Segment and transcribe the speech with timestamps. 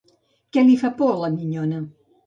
[0.57, 1.89] Què li fa por a la minyona?